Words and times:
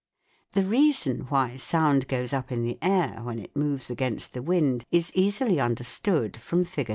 The 0.53 0.63
reason 0.63 1.27
why 1.29 1.57
sound 1.57 2.07
goes 2.07 2.33
up 2.33 2.51
in 2.51 2.63
the 2.63 2.79
air 2.81 3.19
when 3.21 3.37
it 3.37 3.55
moves 3.55 3.91
against 3.91 4.33
the 4.33 4.41
wind 4.41 4.83
is 4.89 5.11
easily 5.13 5.59
understood 5.59 6.35
from 6.35 6.65
Fig. 6.65 6.89